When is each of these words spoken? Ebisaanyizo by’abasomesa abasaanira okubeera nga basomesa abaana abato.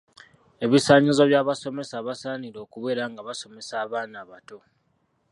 Ebisaanyizo 0.65 1.23
by’abasomesa 1.29 1.93
abasaanira 1.97 2.57
okubeera 2.65 3.03
nga 3.11 3.21
basomesa 3.27 3.73
abaana 3.85 4.15
abato. 4.23 4.57